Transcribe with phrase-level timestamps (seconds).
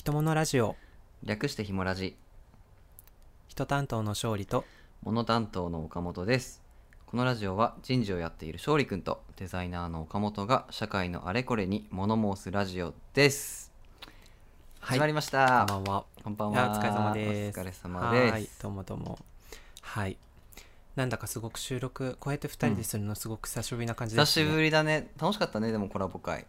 [0.00, 0.76] 人物ラジオ。
[1.24, 2.16] 略してひもラジ。
[3.48, 4.64] 人担当の勝利と。
[5.02, 6.62] モノ担当の岡本です。
[7.04, 13.72] このラジオは人事をやっている勝利くんとデザイナーの岡本が社会のあれこれに物申すラジオです。
[14.80, 14.96] はい。
[14.96, 16.04] 始まりました、こんばんは。
[16.24, 17.58] こんばんいやはお疲れ様です。
[17.58, 18.32] お疲れ様です。
[18.32, 18.48] はい。
[18.62, 19.18] どうもどうも。
[19.82, 20.16] はい。
[20.96, 25.10] なんだかすごく収録こうやって2人でするのすごく久しぶりな感じですね、久しぶりだね。
[25.20, 26.46] 楽しかったねでもコラボ会。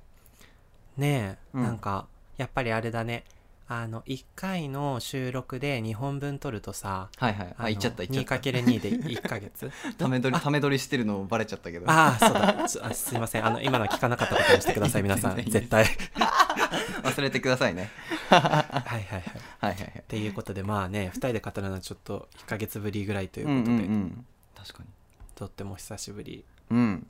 [0.95, 1.63] ねえ、うん。
[1.63, 2.07] なんか
[2.37, 3.25] やっぱりあれだね
[3.73, 7.55] あの1回の収録で2本分撮るとさはいはい。
[7.57, 8.49] あの言っちゃった言っちゃった。
[8.49, 9.71] 2×2 で1ヶ月。
[9.97, 11.89] ため撮りため撮りしてるのバレちゃったけど。
[11.89, 12.93] ああそうだ。
[12.93, 13.45] すいません。
[13.45, 15.37] あの今の聞かなかったことにしてください 皆さん。
[15.37, 15.85] 絶対。
[17.03, 17.89] 忘れてくださいね。
[18.27, 19.23] はいはいはい。
[19.61, 19.99] はいはいはい。
[19.99, 24.89] っていうことでまあね2人で語るのはちょっと1ヶ月ぶりぐらいといううんことで、うんうん確かに。
[25.33, 27.07] とっても久しぶり、うん。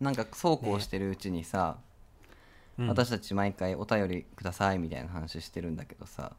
[0.00, 1.85] なんかそうこうしてるうちにさ、うん
[2.78, 6.32] 私たち毎回お便りくださいみたいな話してるんだけどさ。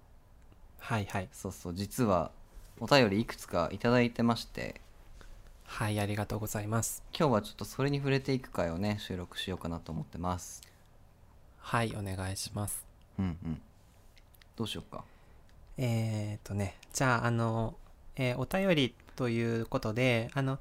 [0.79, 1.29] はいはい。
[1.31, 1.73] そうそう。
[1.73, 2.31] 実は
[2.79, 4.81] お便りいくつかいただいてまして。
[5.65, 7.03] はいありがとうございます。
[7.17, 10.61] 今日はちょっとそれに触れていく回をね収録しようかなと思ってます。
[11.57, 12.85] はいお願いします。
[13.17, 13.61] うんうん。
[14.55, 15.03] どうしようか。
[15.77, 17.75] えー、とねじゃああの、
[18.15, 20.59] えーお便りということであの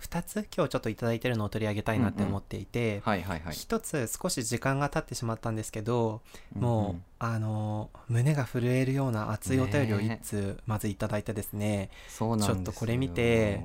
[0.00, 3.54] 2つ今日ちょっといただいてるのを取り上げたいなって思っていて、はいはいはい。
[3.54, 6.22] 一つ少し時間が経ってしまったんですけど、
[6.54, 6.96] もう、ん。
[6.96, 11.90] んあの胸が震えるような熱いお便りをね一通まずいただいてですね。
[12.08, 12.54] そうなんですよ。
[12.56, 13.62] ちょっとこれ見て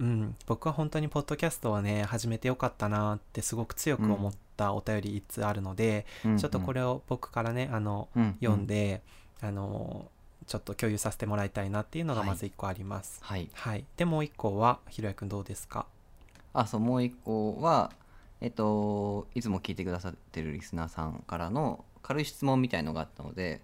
[0.00, 6.38] うん、僕は本当にポッドキャストはね始めてよかったなってすごく強く思ったお便り一通あるので、うんうん。
[6.38, 8.36] ちょっとこれを僕からねあのうんうん。
[8.40, 9.02] 読んで、
[9.42, 10.10] あの
[10.46, 13.18] ちょっと共有させてもらいたいなっていうのがまず1個あります。
[13.22, 13.48] はい。
[13.54, 15.86] はい、でもう1個はひろやくんどうですか？
[16.52, 17.90] あそうもう一個は
[18.40, 23.60] えっといつも聞いてくださってるリスナーさんからの軽い質問みたいのがあったので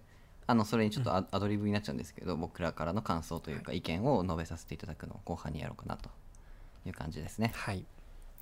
[0.47, 6.11] あのそれにちょっとア,、アドリブになっちゃうんですけど僕らからの感想というか意見を述べさせていただくのを後半にやろうかなと
[6.87, 7.53] いう感じですね。
[7.55, 7.85] はい。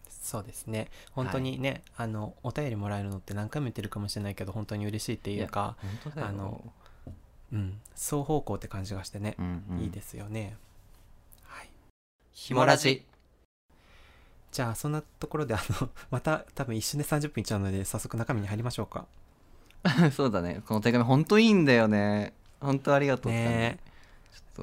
[0.09, 0.89] そうですね。
[1.13, 5.77] 本当にね、あのお便りもらえるのって何回も言ってるかもしれないけど本当に嬉しいっていうか
[6.17, 6.63] あの
[7.53, 7.81] うん。
[7.95, 9.37] 双方向って感じがしてね。
[9.39, 10.57] う、んうん、いいですよね。
[11.45, 11.71] はい。
[12.33, 13.05] ひもラジ。
[14.51, 19.07] じゃあそんなところであの また多分一瞬で30分いっちゃうので早速中身に入りましょうか。
[20.13, 20.63] そうだね。
[20.67, 22.35] この手紙本当いいんだよね。
[22.61, 23.79] 本当ありがとうね。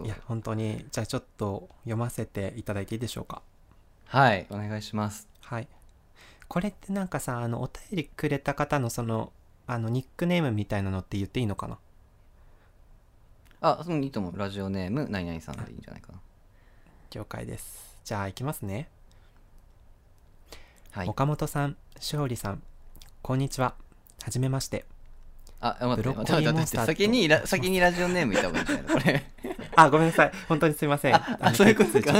[0.03, 0.85] いや本当に。
[0.91, 3.41] じゃあちょっと読ませていただいていいでしょうか。
[4.07, 4.45] はい。
[4.49, 5.27] お願いします。
[5.41, 5.67] はい。
[6.47, 9.31] これってなんかさあのお便りくれた方のその
[9.67, 11.79] あのニックネームみたいなのって言っていいのかな？
[13.67, 16.19] あうんいいと思うラジオネーム何々さんでいいんじゃないかな
[17.11, 17.95] 了解です。
[18.03, 18.89] じゃあ行きますね。
[20.91, 22.61] はい岡本さん、勝利さん、
[23.23, 23.73] こんにちは。
[24.23, 24.85] はじめまして。
[25.61, 28.93] あ待って待って待って先にラ先にラジオネーム言った方がいいんじゃないの？
[29.01, 29.25] これ
[29.75, 30.31] あ、ごめんなさい。
[30.47, 31.15] 本当にすいません。
[31.17, 32.13] あのそういうことか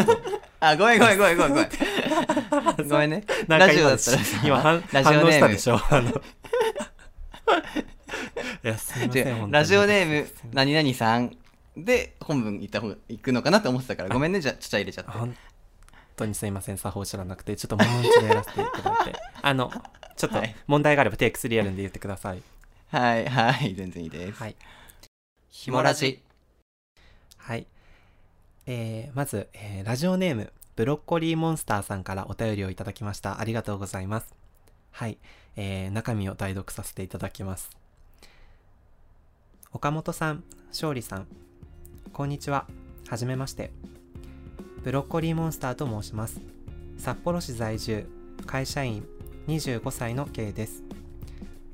[0.62, 1.70] あ、ごめんごめんごめんごめんごめん。
[2.90, 3.24] ごめんね。
[3.48, 5.80] ラジオ今だったらさ今反ラジオネーム反応したでしょ？
[5.92, 6.22] あの
[9.50, 11.36] ラジオネーム、何々さん
[11.78, 15.12] で本文言った方が行くのかなって思ってたから、ごめんね、じゃあ、ちゃちゃ入れちゃって。
[15.12, 15.36] 本
[16.16, 19.20] 当にすいません作法知らなくてちょっともう一度やらせていただいて。
[19.42, 19.72] あの
[20.16, 20.56] ちょっとはい。
[20.66, 22.42] 問題があればテイク3やるんで言ってください。
[22.90, 24.40] はい、はい、全然いいです。
[24.40, 24.56] はい。
[25.50, 26.24] ひもラジ。
[27.38, 27.68] はい。
[28.66, 33.40] えーまず、えーラジオネームブロッコリーモンスターさんからお便りをいただきました。
[33.40, 34.34] ありがとうございます。
[34.92, 35.18] はい、
[35.58, 37.70] えー中身を代読させていただきます
[39.76, 41.28] 岡本さん勝利さん
[42.14, 42.66] こんにちは。
[43.10, 43.74] はじめまして。
[44.86, 46.40] ブロッコリーモンスターと申します。
[46.98, 48.08] 札幌市在住
[48.46, 49.06] 会社員
[49.48, 50.82] 25歳の K です。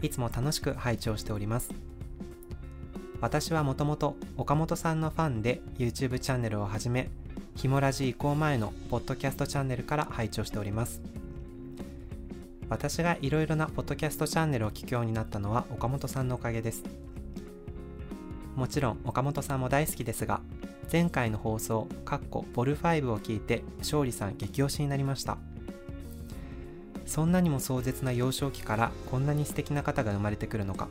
[0.02, 1.70] いつも楽しく拝聴しております。
[3.22, 7.08] 私はもともと岡本さんのファンで YouTube チャンネルを始め
[7.56, 11.04] ひもラジ移行前のポッドキャストチャンネルから拝聴しております。
[12.68, 17.11] 私がいろいろなポッドキャストチャンネルを聞くようになったのは岡本さんのおかげです。
[18.56, 20.42] もちろん岡本さんも大好きですが
[20.92, 25.38] 前回の放送かっこボル5を聞いて勝利さん激推しになりました。
[27.06, 30.88] そんなにも壮絶な幼少期からこんなに素敵な方が生まれてくるのか。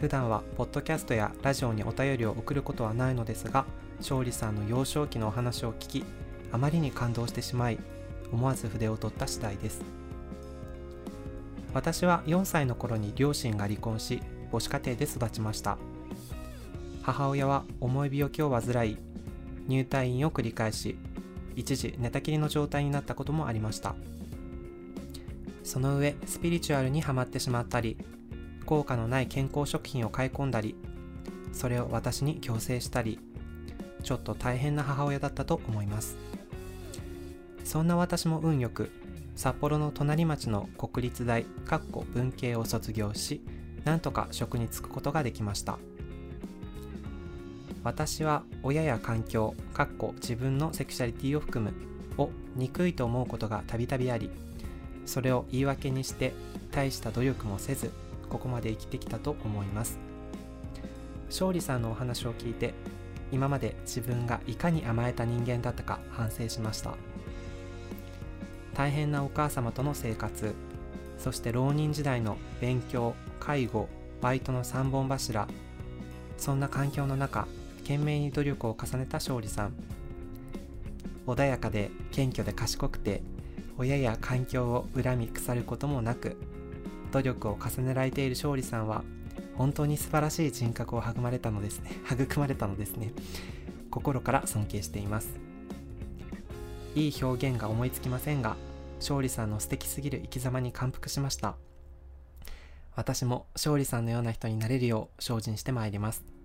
[0.00, 3.66] 普段はポッドキャストやラジオにお便りを送ることはないのですが
[3.98, 6.04] 勝利さんの幼少期のお話を聞き
[6.50, 7.78] あまりに感動してしまい
[8.32, 9.82] 思わず筆を取った次第です。
[11.74, 15.78] 私は4歳の頃に両親が離婚し母子家庭で育ちました。
[17.02, 18.96] 母親は重い病気を患い
[19.66, 20.96] 入退院を繰り返し
[21.56, 23.94] 一時寝たきりの状態になったこともありました。
[25.62, 27.96] その上スピリチュアルにはまってしまったり
[28.66, 30.74] 効果のない健康食品を買い込んだり
[31.52, 33.20] それを私に強制したり
[34.02, 36.16] ちょっと大変な母親だったと思います。
[37.64, 38.90] そんな私も運よく
[39.36, 41.44] 札幌の隣町の国立大
[42.12, 43.40] 文系を卒業し
[43.84, 45.78] なんとか職に就くことができました。
[47.82, 51.74] 私は親や環境かっこ自分のセクシャリティを含む
[52.18, 54.30] を憎いと思うことがたびたびあり
[55.06, 56.34] それを言い訳にして
[56.70, 57.90] 大した努力もせず
[58.28, 59.98] ここまで生きてきたと思います。
[61.30, 62.74] 勝利さんのお話を聞いて
[63.32, 66.94] 今まで自分がいかに甘えた人間だったか反省しました。
[68.74, 70.54] 大変なお母様との生活
[71.18, 73.88] そして浪人時代の勉強介護
[74.20, 75.48] バイトの3本柱
[76.38, 77.46] そんな環境の中
[77.90, 79.72] 懸命に努力を重ねた勝利さん。
[81.26, 83.20] 穏やかで謙虚で賢くて
[83.78, 86.36] 親や環境を恨み腐ることもなく
[87.10, 89.02] 努力を重ねられている勝利さんは
[89.56, 91.90] 本当に素晴らしい人格を育まれたのですね。
[92.12, 93.12] 育まれたのですね。
[93.90, 95.28] 心から尊敬しています。
[96.94, 98.56] いい表現が思いつきませんが
[99.00, 101.56] 勝利さんの素敵すぎる生き様に感服しました。
[102.94, 106.39] 私も勝利さんのような人になれるよう精進してまいります。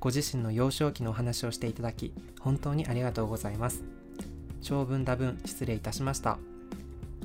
[0.00, 3.82] ご自身の幼少期のお話をしていただき本当にありがとうございます。
[4.62, 6.38] 長文多文失礼いたしました。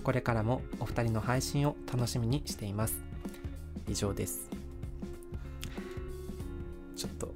[0.03, 2.95] これからもお二人の配信を楽しみにしています。
[3.87, 4.49] 以上です。
[6.95, 7.31] ちょっと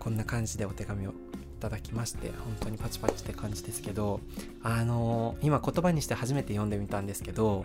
[0.00, 1.14] こんな感じでお手紙をい
[1.60, 4.20] ただきまして本当にパチパチって感じですけど
[4.62, 7.64] あのー、今言葉にして初めて読んでみたんですけど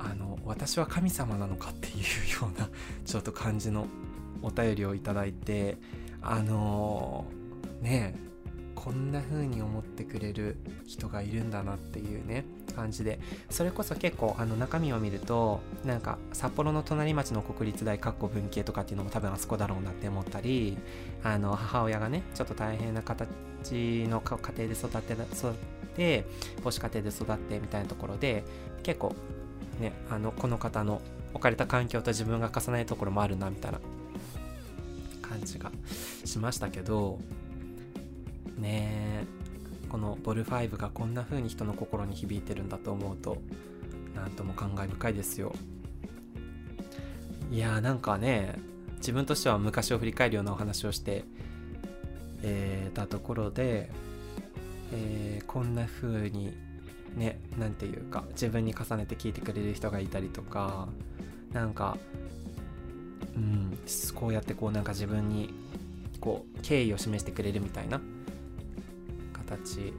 [0.00, 1.94] あの私は神様なのかっていう
[2.42, 2.68] ような
[3.04, 3.86] ちょっと感じの
[4.44, 5.78] お便りをいただいて
[6.22, 8.14] あのー、ね
[8.74, 10.56] こんな風に思ってくれる
[10.86, 12.44] 人がいるんだなっていうね
[12.76, 13.18] 感じで。
[13.48, 20.76] それこそ結構あの中身を見るとなんか札幌の隣町の国立大括弧文系とかっていうのも多分あそこだろうなって思ったり
[21.22, 23.28] あの母親がねちょっと大変な形
[24.08, 25.52] の家庭で育って育っ
[25.96, 26.26] て
[26.62, 28.44] 母子家庭で育ってみたいなところで
[28.82, 29.14] 結構
[29.80, 31.00] ねあのこの方の
[31.32, 33.80] 置かれた環境と自分が重ねるところもあるなみたいな。
[35.34, 35.72] 感じが
[36.24, 37.18] しましたけど
[38.56, 39.26] ね
[39.88, 43.38] このボル5がこんな風に人の心に響いてるんだと思うと
[44.14, 45.52] なんとも感慨深いですよ。
[47.50, 48.58] いやーなんかね
[48.96, 51.24] 自分としては昔を振り返るようなお話をして
[52.46, 53.90] えー、たところで、
[54.92, 56.54] えー、こんな風に
[57.16, 60.88] ね何て言うか自分に重ねて聞いてくれる人がいたりとか
[61.52, 61.96] なんか
[63.36, 63.78] うん。
[64.14, 65.52] こうやってこうなんか自分に
[66.20, 68.00] こう敬意を示してくれるみたいな。
[69.32, 69.92] 形。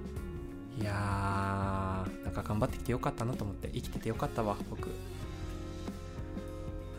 [0.79, 3.69] いやーなんか頑張ってきてよかったなと思って。
[3.73, 4.89] 生きててよかったわ僕。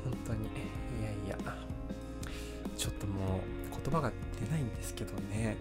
[0.04, 0.40] 本当に。
[0.40, 0.44] い
[1.28, 1.56] やいや。
[2.76, 3.40] ちょっともう
[3.82, 5.56] 言葉が出ないんですけどね。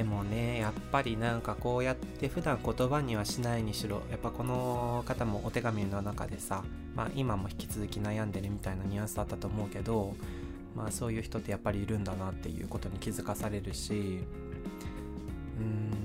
[0.00, 6.64] でもねやっぱりなんかこうやって普段言葉にはしないにしろやっぱこの方もお手紙の中でさ、
[6.96, 10.14] まあ、今も引き続き悩んでるみたいなニュアンスだったと思うけど、
[10.74, 16.00] まあ、そういう人ってやっぱりいるんだなっていうことに気づかされるしうーん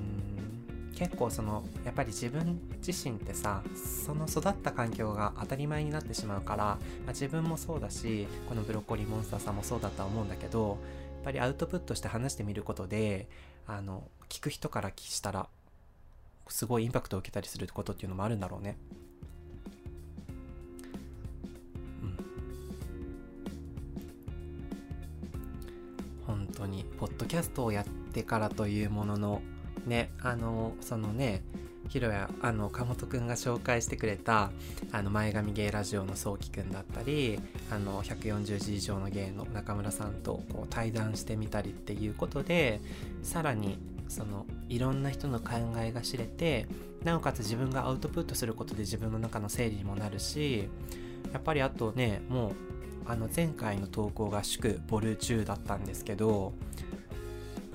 [0.93, 3.63] 結構そのやっぱり自分自身ってさ
[4.05, 10.79] その育った環境が当たり前になってしまうから、まあ、自分もそうだしこのブロッコリーモンスターさんもそうだとは思うんだけど
[11.25, 13.27] ぱりアウトプットして話してみることで
[13.65, 15.47] あの聞く人からしたら
[16.47, 18.77] すごいインパクトを受けたりすることっていうのもあるんだろうね。
[22.03, 22.17] うん。
[26.27, 29.41] 本当にポッドキャストをやってからというものの
[29.87, 31.41] ねあのそのね
[31.89, 34.51] ヒロやあの岡本くんが紹介してくれた
[34.91, 37.39] あの前髪芸ラジオのそうきくんだったり
[37.71, 42.81] あの140字以上の芸の中村さんとこう対談してみたりっていうことで
[43.23, 43.77] さらに
[44.07, 46.67] そのいろんな人の考えが知れて
[47.03, 50.69] なおかつ自分がアウトプットすることで自分の中の整理にもなるし
[51.33, 52.51] やっぱりあとねもう
[53.07, 56.53] あの前回の投稿が祝ボル中だったんですけど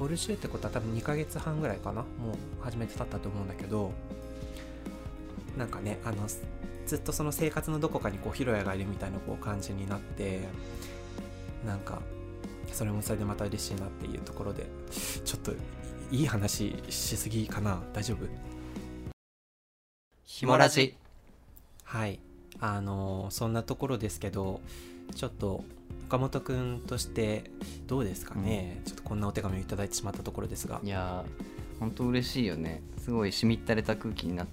[0.01, 2.01] ボルシューってことは多分2ヶ月半ぐらいかな。
[2.01, 3.93] もう初めて経ったと思うんだけど。
[5.59, 6.27] なんかねあの
[6.87, 10.41] ずっとその生活のどこかにこうヒロヤがいるみたいなこう感じになって
[11.67, 12.01] なんか
[12.73, 14.67] それもそれでまた嬉しいなっていうところで
[15.25, 15.53] ちょっと
[16.11, 17.83] いい話しすぎかな。
[17.93, 18.27] 大丈夫？
[20.25, 20.97] ひもラジ。
[21.85, 22.21] はい。
[22.61, 24.61] あのそんなところですけど
[25.15, 25.65] ちょっと
[26.07, 27.51] 岡本君として
[27.87, 30.81] どうですかね、うん、ちょっとこんなお手紙をいただいてしまったところですが。
[30.83, 31.25] いや
[31.79, 32.83] 本当嬉しいよね。
[32.99, 34.47] すごいしみったれた空気になっ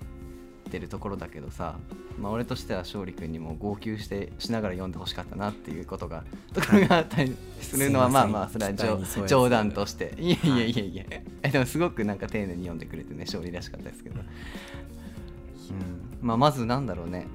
[0.69, 1.77] てるところだけどさ、
[2.19, 6.23] まあ、俺としては勝利君にも号泣してしながら読んでほしかったなっていうことが
[6.53, 8.73] ところがあったりするのはまあまあそれは
[9.27, 10.13] 冗談として。
[10.17, 14.25] いえいえいえいええでもすごくなんか丁寧に読んでくれてね勝利らしかったですけど、うん。
[16.21, 17.27] まあ、まずなんだろうね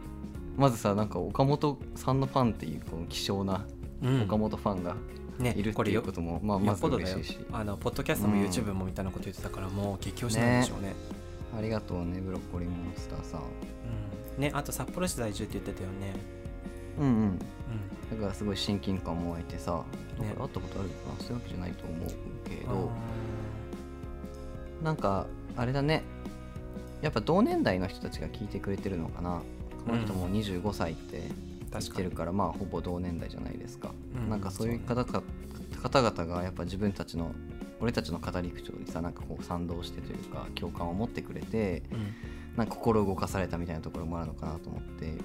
[0.56, 3.64] まずさなんか岡本さんのファンっていうこの希少な
[4.02, 4.22] うん。
[4.22, 4.96] 岡本ファンが
[5.38, 7.38] ねいるっていうことも、まあ、よまず嬉しいし。
[7.52, 8.44] あのポッドキャストもうん。
[8.44, 10.94] YouTube もみたいなこと言ってたからもう激推しなんでしょうね。
[11.56, 13.40] ありがとうねブロッコリーモンスターさん。
[13.40, 14.42] うん。
[14.42, 16.14] ねあと札幌市在住って言ってたよね。
[16.98, 17.12] うんうん。
[17.12, 17.38] うん。
[17.38, 19.82] だからすごい親近感も湧いてさ、
[20.20, 20.34] ね。
[20.34, 22.08] か会ったことあるかなそういうわけじゃないと思う
[22.48, 22.90] けあど
[24.82, 26.02] なんかあれだね。
[27.00, 29.42] やっぱ同年代の人たちが聞いてくれてるのかな
[29.82, 35.22] この人も25歳ってー言ってるから、まあほぼ同年代じゃないですか、うんなんかそういう方か
[35.82, 37.32] 方々がやっぱ自分たちの
[37.80, 42.14] 俺たちの語り口調にさなんかこう賛同してというか共感を持ってくれてうん。
[42.56, 45.06] なんか心動かされたみたいなところもあるのかなと思って。
[45.06, 45.18] うん。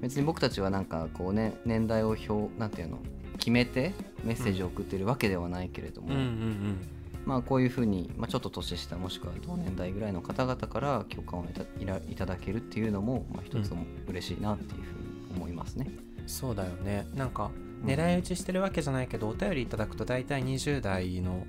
[0.00, 2.98] 別に僕たちはなんかこうね年代を表なんていうの
[3.38, 3.94] 決めて
[4.24, 6.88] メッセージを送ってるわけではないけれども、うんうん
[7.26, 15.86] まあこういうふうに、まあ、ちょっと年下もしくは同年代ぐらいの方々から共感をいたいらいただけるっていうのも、まあ、一つも嬉しいなっていうふうに思いますね。
[16.00, 17.06] うんそうだよね。
[17.14, 17.50] なんか
[17.82, 17.88] うん。
[17.88, 21.46] 狙い撃ちしてるわけじゃないけどお便りいただくと大体20代の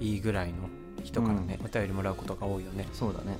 [0.00, 0.68] いいぐらいの
[1.02, 2.86] 人からね、お便りもらうことが多いよね。
[2.92, 3.38] そうだね。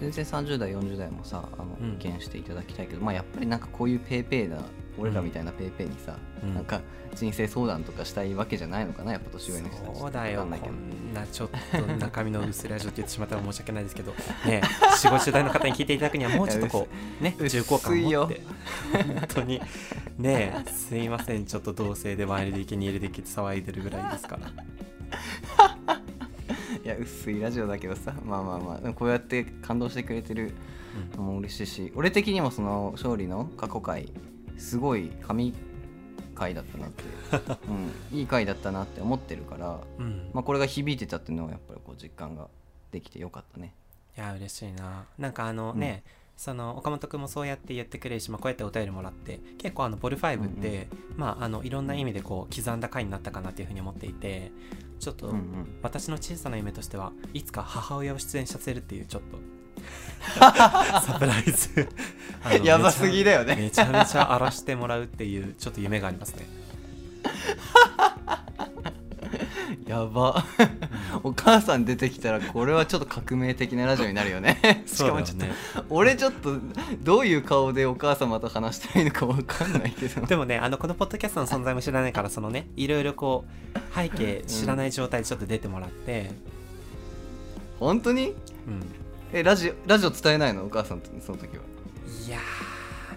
[0.00, 1.94] 全然30代40代もさあのうん。
[1.94, 4.58] 意見していただきたいけど、まあやっぱりなんかこういうペーペーな
[4.98, 6.54] 俺らみたいなペーペーにさ、うん。
[6.54, 6.80] なんか
[7.14, 10.40] 人生相談とかしたいわけじゃないのかなやっぱ年上の人たちそうだよ。
[10.40, 10.50] こん
[11.14, 14.12] なちょっと中身の薄ラジオって言ってしまったら申し訳ないですけど。
[14.46, 16.88] ね4 5 0代の方に聞いていただくにはもうちょっとこ
[17.20, 18.42] う ね薄重厚感を持っ薄て。
[18.92, 19.62] 本当に。
[20.18, 21.46] ねすいません。
[21.46, 24.48] ちょっと同性で前で池に入れて騒いでるぐらいですから。
[26.84, 28.14] いや薄いラジオだけどさ。
[28.24, 28.92] まあまあまあ。
[28.92, 30.52] こうやって感動してくれてる
[31.16, 31.92] のも嬉しいし。
[31.96, 34.12] 俺的にもその勝利の過去回
[34.58, 35.54] すごい神
[36.34, 37.02] 回だったなって、
[37.66, 37.72] う。
[38.14, 40.30] ん、いい回だったなって思ってるから、うん。
[40.32, 42.48] まあ、これが響いてたっていうのはやっぱりこう実感が
[42.90, 43.74] できてよかったね。
[44.16, 45.06] いや嬉しいな。
[45.18, 46.04] なんかあのね、
[46.36, 50.86] その岡本君もそうやって言ってくれるし、まあ、こうやってお便りもらって結構あのボル5って、
[51.16, 54.52] まあ、あのいろんな意味でこう刻んだ回になったかなっていうふうに思っていて
[55.00, 55.78] ちょっと、うんうん。
[55.82, 59.38] 私の小さな夢としてはいつか母親を出演させるっていうちょっと
[60.38, 61.88] サプライズ。
[62.62, 63.56] やばすぎだよね。
[63.56, 66.46] めちゃめちゃ荒らしてもらうっていうちょっと夢がありますね。
[69.86, 70.44] やば。
[71.22, 74.84] お母さん出てきたらこれはちょっと革命的なラジオになるよね。
[74.86, 75.52] しかもちょっと、ね
[75.88, 76.56] 俺ちょっと
[77.02, 80.26] どういう顔でお母様と話したらいいのか分かんないけど。
[80.26, 83.44] でもねあのこのポッドキャストの存在も知らないからそのねいろいろこ
[83.74, 86.30] う背景知らない状態でちょっと出てもらって、
[87.80, 88.34] 本当に？
[88.66, 88.82] うん、
[89.32, 90.64] えラジオラジオ伝えないの？
[90.64, 91.62] お母さんとその時は。
[92.26, 92.38] いや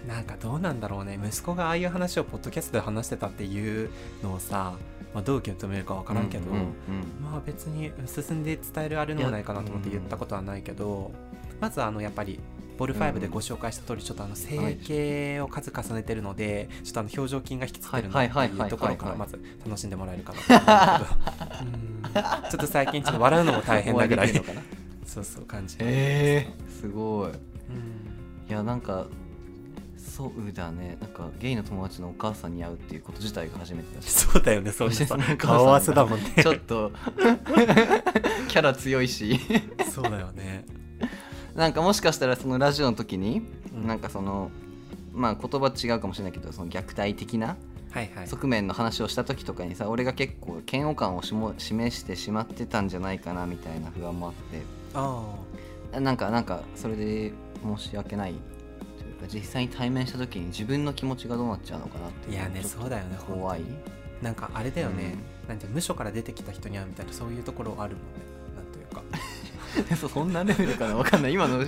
[0.04, 1.18] ーなんかどうなんだろうね。
[1.22, 3.90] 息子がああいう話をポッドキャストで話してたっていう
[4.22, 4.74] のをさ、
[5.14, 6.66] まあ、どう受け止めるか分からんけど、うんうんうん
[7.22, 11.12] まあ別に進んで伝えるあれのもないかなと思って言ったことはないけど、
[11.60, 12.40] まずあのやっぱり
[12.76, 21.28] ボル5でご紹介した通りちょっとあの整形を数重ねてるのでちょっとあの表情筋が引きつってるなってはいうところからまず楽しんでもらえるかなと思う
[21.68, 22.28] んだけど。
[22.42, 22.50] うん。
[22.50, 24.32] ちょっと最近ちょっと笑うのも大変なぐらい
[25.04, 27.30] そうそう感じ、えー、すごい。
[27.30, 27.36] うん。
[28.48, 29.06] いやなんか
[29.96, 30.98] そうだね。
[31.00, 34.10] なんかゲイの友達のお母さんに会うっていうこと自体が初めてだし。
[34.10, 34.70] そうだよね。
[34.70, 36.34] そういうさそのお母さんが顔合わせだもんね。
[36.42, 36.92] ちょっと。
[38.48, 39.40] キャラ強いし。
[39.90, 40.66] そうだよね。
[41.54, 43.42] なんかもしかしたらそのラジオの時に、
[43.74, 43.86] うん。
[43.86, 44.50] なんかその
[45.14, 47.56] まあ言葉違うかもしれないけどその虐待的な
[47.90, 48.28] はいはい。
[48.28, 54.62] 側面の話をした時とかにさ俺が結構嫌悪感をしも示してしまってたんじゃないかなみたいな不安もあって
[54.94, 57.32] あなんかなんかそれで
[57.62, 58.34] 申し訳ない
[58.98, 63.62] というか実際に対面した時に自分の気持ちがどうなっちゃうのかなってあいやねそうだよね怖い。
[64.22, 65.16] なんかあれだよね、
[65.48, 68.32] なんて無所から出てきた人に会うみたいなそういうところあるもんね。
[68.54, 69.02] なんというか。
[70.08, 71.32] そんなレベルかなわかんない。
[71.32, 71.66] 今の例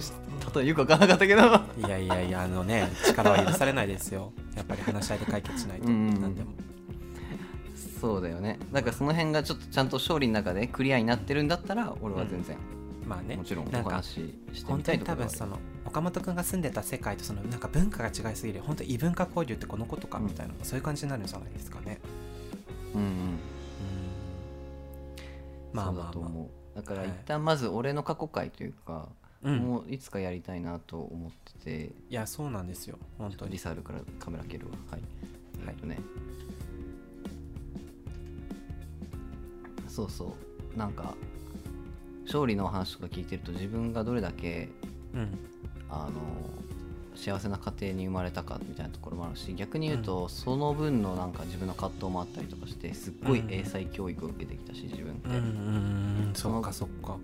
[0.63, 1.43] えよくわからなかったけど。
[1.85, 4.33] いやいやいやあのね力は許されないですよ。
[4.57, 5.87] やっぱり話し合いで解決しないと。
[5.87, 5.93] うん。
[5.93, 6.53] うん何でも。
[8.01, 8.59] そうだよね。
[8.71, 12.57] だからその辺がちょっとちゃんと勝利の中でクリアになってるんだったら俺は全然、
[13.07, 15.31] まあねもちろんおなんか話ししてみ本当にたいところはある。
[15.31, 18.63] 多分その岡本君が住んでた世界とそのなんか文化が違いすぎる。
[18.63, 22.01] 本当異文化交流ってこのことかみたいな、そういう感じになるんじゃないですかね。
[22.95, 23.09] うんうん。
[23.09, 23.39] うん。
[25.73, 26.77] まあまあまだと思う。
[26.77, 27.09] だからはい。
[27.11, 29.09] 一旦まず俺の過去回というか、
[29.45, 29.59] あうん。
[29.59, 31.93] もういつかやりたいなと思ってて。
[32.09, 32.99] いやそうなんですよ。
[33.19, 33.53] 本当に。
[33.53, 34.73] リサールからカメラ蹴るわ。
[34.91, 35.01] はい。
[35.67, 35.75] はい。
[35.75, 35.99] えっとね。
[39.89, 40.35] そうそ
[40.75, 40.79] う。
[40.79, 41.15] なんか
[42.27, 44.69] 勝利の話とか聞いてると自分がどれだけ
[45.15, 45.39] うん。
[45.91, 46.13] あの
[47.15, 55.43] 幸せな家庭に生まれたかみたいなところもあるし逆に言うと、その分のなんか自分の葛藤もあったりとかしてすっごい英才教育を受けてきたし自分って、うんうんう
[56.31, 57.17] んそっかそっか。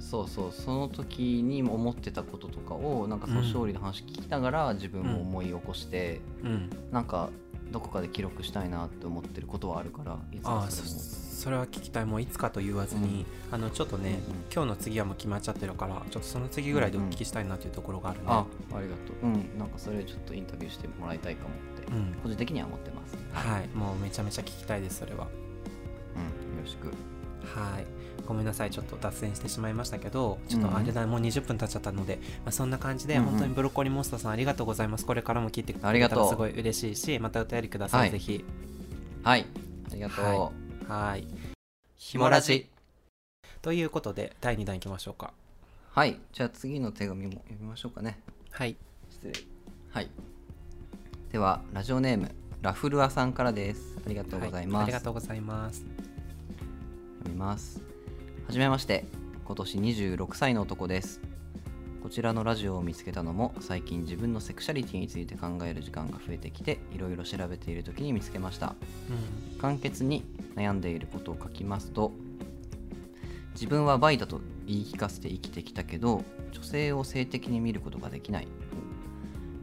[0.00, 0.52] そうそう。
[0.52, 6.70] その時に思ってたこととかをなんかその勝利の話聞きながら自分も思い起こして、うん。
[6.90, 7.30] なんか
[7.70, 10.98] どこかで記録したいなって思ってることはあるからいつかそれも
[11.42, 12.06] それは聞きたい。
[12.06, 14.20] もういつかと言わずに、あのちょっとね、うんうん。
[14.54, 18.46] 今日の次はもう決まっちゃってるからちょっとその次ぐらいでお聞きしたいなというところがあるね、あ
[18.76, 19.26] ありがとう。
[19.26, 22.14] うんなんかそれちょっとインタビューしてもらいたいかもって、うん。
[22.22, 23.16] 個人的には思ってます。
[23.32, 23.68] はい。
[23.76, 25.26] もうめちゃめちゃ聞きたいですそれは。
[26.14, 26.86] うん、よろしく。
[26.86, 27.86] はい。
[28.24, 33.30] ごめんなさいちょっと脱線してしまいましたけどちょっとあれだ、もう20分経っちゃったので、まあ、そんな感じで、うんうん。
[33.30, 35.04] 本当にブロッコリーモンスターさんありがとうございます。
[35.04, 38.10] これからも聞いてくれたらすごい嬉しいしまたお便りください、はい。
[38.12, 38.44] ぜひ。
[39.24, 39.46] はい。
[39.90, 40.52] ありがとう、は
[40.88, 41.26] はい。
[41.96, 42.68] ひもラジ
[43.60, 45.32] ということで第2弾いきましょうか。
[45.90, 46.18] はい。
[46.32, 48.18] じゃあ次の手紙も読みましょうかね。
[48.50, 48.76] はい。
[49.10, 49.32] 失礼。
[49.90, 50.10] はい。
[51.30, 53.98] ではラジオネームラフルアさんからです。
[54.04, 55.84] ありがとうございます、はありがとうございます。
[57.18, 57.80] 読みます。
[58.46, 59.04] はじめまして。
[59.44, 61.20] 今年26歳の男です。
[62.02, 68.74] こちらのラジオを見つけたのも最近自分のセクシャリティについて考える時間が増えてきていろいろ調べている時に見つけました。
[69.58, 70.24] う簡潔に
[70.56, 72.12] 悩んでいることを書きますと
[73.54, 78.48] 自分はバイだと言い聞かせて生きてきたけど女性を性的に見ることができない。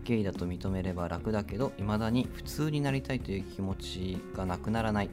[0.03, 5.09] ゲイだと認めれば楽だけど未だに普通になりたいという気持ちがなくならない。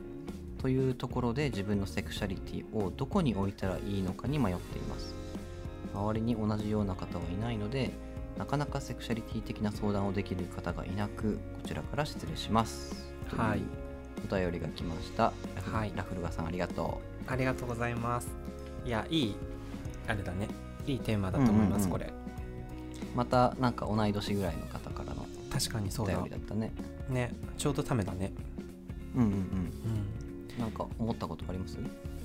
[0.58, 5.14] というところで自分のセクシャリティをどこに置いたらいいのかに迷っています。
[5.94, 7.92] 周りに同じような方はいないので
[8.38, 13.14] なかなかセクシャリティ的な相談をできる方がいなくこちらから失礼します。
[13.36, 13.85] はい。
[14.24, 15.32] お便りが来ました。
[15.72, 15.92] はい。
[15.94, 18.28] ラフルガさんありがとんありがとうございます。
[18.84, 19.34] いやいい
[20.06, 20.48] あれだね。
[20.86, 21.98] いいテーマだと思います、うんうんうん。
[21.98, 22.06] これ。
[22.06, 26.72] うまたなんか同い年ぐらいの方からの確かにそうおだ便りだったね。
[27.08, 28.32] ねちょうどためだね。
[29.14, 29.36] うんうんうん。
[29.36, 29.38] う
[30.56, 30.60] ん。
[30.60, 31.78] なんか思ったことあります？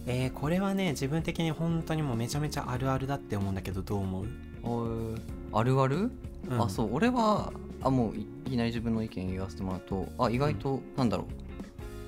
[0.07, 4.25] えー、これはね自分的に本当にもうめちゃめちゃあるあるだって思うんだけどどう思う、
[5.53, 6.11] あるある、
[6.49, 6.61] うん。
[6.61, 6.89] あそう。
[6.93, 7.51] 俺は
[7.83, 11.27] あもういいきなり自分の意見言わせてもらうとあ意外と、なんだろう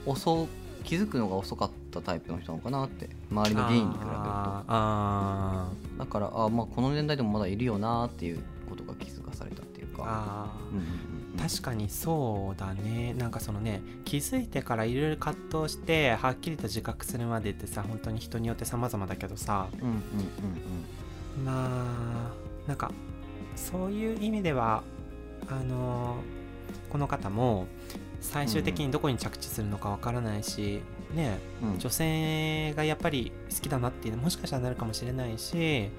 [0.06, 0.48] 遅
[0.84, 4.12] 気づくのが遅かったタイプの人なのかなって周りのゲイに比べると。
[4.16, 10.04] あだからあ、まあ、この年代でもまだいるよなっていうことが気づかされたっていうーか。
[10.06, 10.72] あー。
[10.72, 10.90] うんうんうん
[11.34, 11.38] うん。
[11.38, 13.14] 確かにそうだね。
[13.14, 19.68] なんかそのね気づいてからいろいろ葛藤してはっきりと自覚するまでってさ本当に人によって様々だけどさ。
[19.74, 20.04] うんうんうん
[21.44, 22.32] ま
[22.66, 22.92] あなんか
[23.56, 24.84] そういう意味では
[25.50, 26.18] あの
[26.90, 27.68] この方も
[28.24, 30.82] 最終的にどこに着地するのかわからないし、
[31.14, 31.38] ね
[31.78, 35.90] 女性がやっぱり好きだなっていうのもしかしたらなるかもしれないし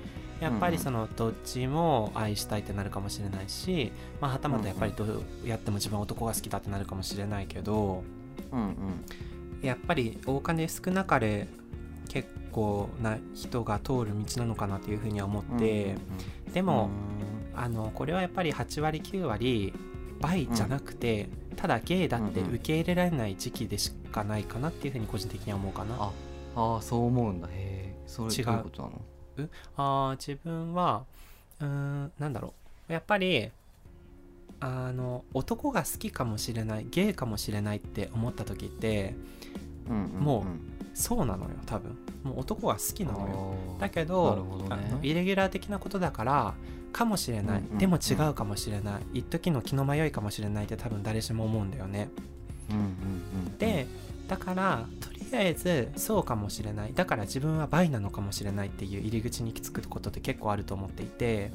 [0.40, 8.02] やっぱりそのどっちも愛したいってなるかもしれないし、まあ、はたまたやっぱりどうやっても自分は男が好きだってなるかもしれないけど
[8.52, 8.74] うんうん。
[9.62, 11.48] やっぱり多かれ少なかれ
[12.08, 15.96] 結構な人が通る道なのかなっていうふうには思って、
[16.52, 16.90] でも、
[17.56, 19.72] あのこれはやっぱり8割9割
[20.26, 25.96] バイじゃなくて、ただゲイだってうんうん受け入れられない時期でしかないかなっていうふうに個人的には思うかな。
[25.96, 26.12] あ
[26.56, 27.48] あーそう思うんだ。
[27.48, 28.44] へえそれ違う。
[28.62, 29.48] ことなの？
[29.76, 31.04] あー自分は
[31.60, 32.54] うーんなんだろ
[32.88, 32.92] う。
[32.92, 33.50] やっぱり
[34.60, 39.14] あの男が好きかもしれないゲイかもしれないって思った時って
[39.88, 40.46] うんうんも
[40.94, 41.98] そうなのよ多分。
[42.22, 43.54] もう男が好きなのよ。
[43.80, 44.66] だけどね。
[44.70, 46.54] あのイレギュラー的なことだから
[46.92, 47.78] かもしれない、うんうん。
[47.78, 49.18] でも違うかもしれない。
[49.18, 52.08] 一時の気の迷いかもしれないって多分誰しも思うんだよね。
[52.70, 52.86] うんうんう
[53.50, 53.86] んで
[54.28, 56.94] だからとりあえずそうかもしれない。
[56.94, 61.50] だから自分はバイなのかもしれないっていう入り口に行き着くことって結構あると思っていて。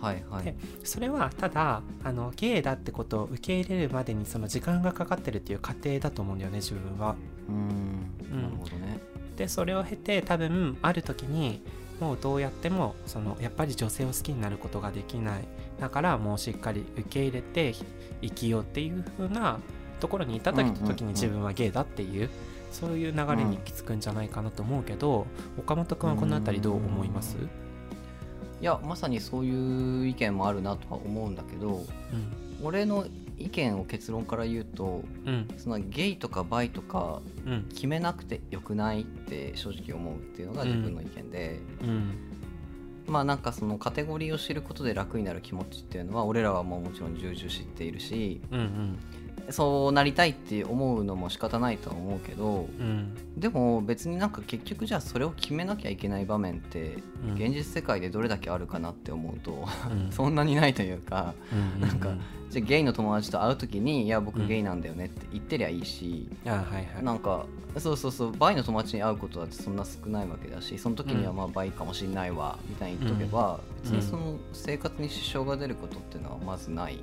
[0.00, 0.44] はいはい。
[0.44, 7.16] でそれはただあのゲイだってことを受け入れるまでにその時間がかかってるっていう過程だと思うんだよね自分は。
[7.48, 8.98] うんなるほどね。
[9.36, 11.62] でそれを経て多分ある時に
[12.00, 15.44] もうどうやってもそのやっぱり女性を好きになることができない
[15.80, 17.74] だからもうしっかり受け入れて
[18.20, 19.58] 生きようっていう風な
[20.00, 20.64] ところにいた時
[21.02, 22.30] に自分はゲイだっていう
[22.72, 25.26] そういう流れに行き着くんじゃないかなと思うけど
[25.58, 27.36] 岡本君はこの辺りどう思います？
[28.60, 31.84] いやまさにそういう意見もあるなとは思うんだけど
[32.62, 33.06] 俺の
[33.38, 35.34] 意見を結論から言うとうん。
[35.34, 37.64] うんそのゲイとかバイとかうん。
[37.70, 42.14] 決めなくてよくないって正直思うっていうのが自分の意見で、うん。
[43.06, 48.98] まあなんかそのカテゴリーを知ることで楽になる気持ちっていうのは俺らはもうもちろん重々知っているしうんうん
[49.50, 53.14] そうなりたいって思うのも仕方ないとは思うけどうん。
[53.36, 57.34] でも別になんか結局じゃあそれを決めなきゃいけない場面ってうん。
[57.34, 60.10] 現実世界でどれだけあるかなって思うと、うん。
[60.12, 62.14] そんなにないというかうんなんか
[62.50, 66.62] じゃあゲイの友達と会う時に「いや僕うんゲイなんだよね」って言ってりゃいいし、あはい
[66.94, 67.04] はい。
[67.04, 67.44] なんか
[67.76, 71.36] そうそうそうバイの友達に会うことだってそんな少ないわけだしその時にはうん。
[71.36, 76.98] まあバイかもしんないわみたいに言っとけば、別にその生活に支障が出ることっていうのはまずない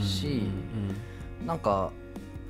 [0.00, 0.42] し
[1.46, 1.92] なんか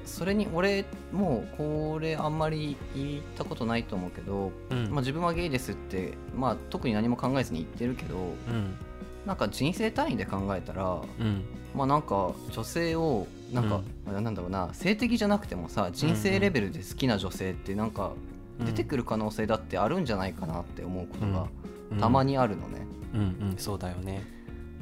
[0.05, 4.85] それに俺もうこれあんまり言ったことないと思うけど、うん。
[4.87, 8.21] うんまあ、自分はゲイですって、まあ、特に何も考えずに言ってるけどう
[8.53, 8.77] ん。
[9.27, 11.45] なんか人生単位で考えたらうん。
[11.75, 18.13] まあなんか女性をなんか、なんだろうな性的じゃなくてもさ人生レベルで好きな女性ってなんか
[18.65, 21.47] 出てくる可能性だってあるんじゃないかなって思うことが
[21.93, 21.99] うん。
[21.99, 22.87] たまにあるのね。
[23.15, 23.55] うんうん。
[23.57, 24.34] そうだよね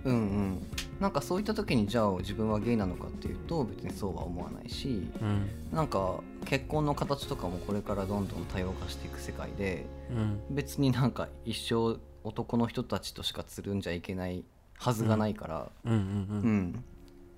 [0.05, 0.67] うんうん、
[1.01, 5.49] なんかそういった時にじゃあ自分はゲイなのかっていうと別にそうは思わないしうん。
[5.73, 10.41] なんか結婚の形とかもこれからどんどん多様化していく世界でうん。
[10.51, 14.45] 別になんか一生男の人たちとしかつるんじゃいけない
[14.79, 15.99] はずがないから、うんうん。
[15.99, 16.85] うん。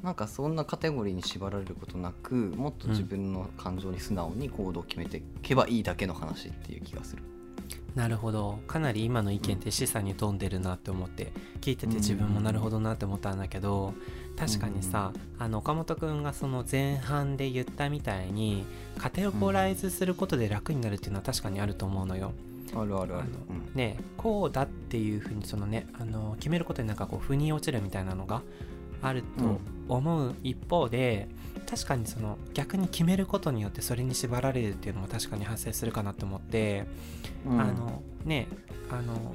[0.03, 7.23] なんかそんなカテゴリーに縛られることなくもっと自分の感情に素直に行動を決めていけばいいだけの話っていう気がする。
[7.95, 8.59] なるほど。
[8.67, 13.95] かなり今の意見って示唆に富んでるなって思って聞いてて自分もなるほどなって思ったんだけど
[14.37, 18.65] 確かにさあの岡本君がその前半で言ったみたいに
[18.99, 22.33] カテゴライズすることで楽になるっていうのは確かにあると思うのよ。
[22.77, 23.29] あるあるある。
[23.77, 28.43] ねこうだっていうふうにそのねあの決めることになんかこう腑に落ちるみたいなのが
[29.03, 31.29] あると思う一方で、
[31.75, 36.85] 確かにその逆に決めることによってそれに縛られるっていうのも確かに発生するかなと思って、
[37.45, 37.61] うん。
[37.61, 38.47] あのね
[38.91, 39.35] あの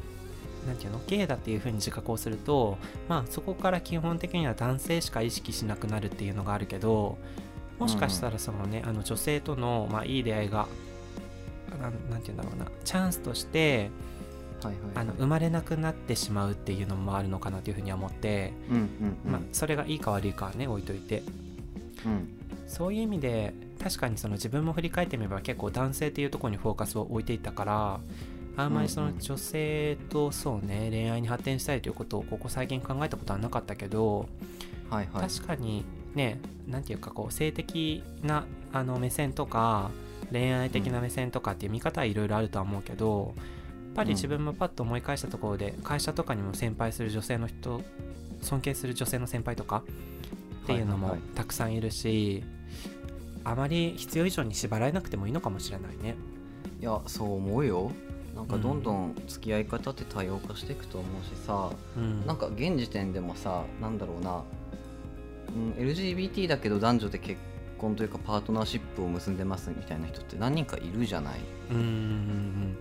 [0.65, 2.77] なんていうのゲイだっていうふうに自覚をすると
[3.09, 7.17] まあそこから基本的には男性しか意識しなくなるっていうのがあるけど
[7.77, 10.67] もしかしたらそのね、あの女性との、まあ、いい出会いが
[11.79, 13.89] なんなんていうんだろうなチャンスとして
[14.61, 14.91] はいはいはい。
[14.95, 18.81] あの生まれなくなってしまうっていうのもあるのかなというふうには思って、うんうん
[19.25, 19.31] うん。
[19.31, 21.23] まあ、それがいいか悪いかはね置いといて
[22.05, 22.27] うん。
[22.67, 27.99] そういう意味で確かにその自分も振り返ってみれば結構男性っていうところにフォーカスを置いていったから
[28.57, 34.27] あんまりその女性とそうね恋愛に発展したいということをここ最近考えたことはなかったけど
[34.89, 35.29] はいはい。
[35.29, 39.89] 確かにねなんていうかこう性的なあの目線とか
[40.31, 43.43] 恋愛的な目線とかっていう見方はいろいろあるとは思うけどや
[43.93, 47.81] っぱり自分もパッと思い返したところで会社とかにも先輩する女性の人
[48.41, 49.83] 尊敬する女性の先輩とか
[50.73, 52.43] っていうのもたくさんいるし
[53.43, 56.15] あまり必要以上に縛られなくてもいいのかもしれないね。
[56.79, 57.91] いやそう思うよ。
[58.35, 64.43] なんかどんどん付き合い方って多様化していくと思うしさ、うん、なんか現時点でもさなんだろうな、
[65.77, 67.41] うん、LGBT だけど男女で結
[67.77, 71.39] 婚というかパートナーシップを結んでますみたいな人って何人かいるじゃない。
[71.71, 72.77] うんうんうん。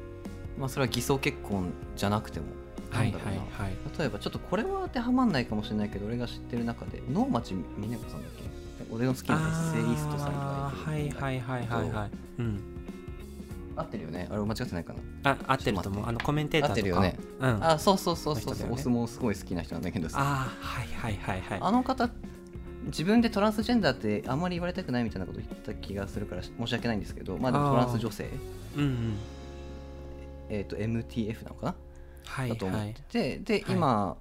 [0.58, 2.46] まあそれは偽装結婚じゃなくても
[2.92, 3.98] なんだろうなはいはい。
[3.98, 8.48] 例えばちょっとこれは当てはまんないかもしれないけど俺が知ってる中で能町みね子さんだっけ？
[8.90, 12.10] 俺の好きなエッセイストさんがいるはいはいはいはいはい。
[12.38, 12.60] うん。
[13.76, 14.28] 合ってるよね？
[14.30, 15.30] あれ間違ってないかな？
[15.32, 16.06] あ合ってると思う。
[16.06, 16.74] あのコメンテーターとか。
[16.74, 17.16] 合ってるよね。
[17.40, 17.64] うん。
[17.64, 18.74] ああそうそうそうそうそう、ね。
[18.74, 20.18] お相撲すごい好きな人なんだけどさ。
[20.20, 21.58] あーはいはいはいはい。
[21.60, 22.08] あの方
[22.86, 28.28] 自分でトランスジェンダーってあんまり言われたくないみたいなこと言った気がするから申し訳ないんですけどまあでもトランス女性。
[28.76, 29.16] うんうん。
[30.48, 31.87] えっ、と MTF なのかな、はい
[32.48, 32.94] だと思っはい。
[32.94, 33.76] ててで、はい。
[33.76, 34.16] 今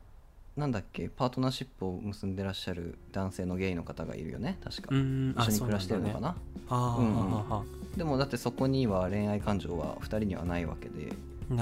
[0.56, 6.36] なんだっけパートナーシップを結んでらっしゃる男性のゲイの方がいるよね確か、うん一緒に暮らしてるのかな？
[6.70, 11.13] うんでもだってそこには恋愛感情は2人にはないわけで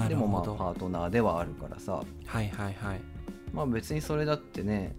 [0.08, 2.02] でもまあパートナーではあるからさ。
[2.26, 3.00] はいはいはい。
[3.52, 4.94] まあ別にそれだってね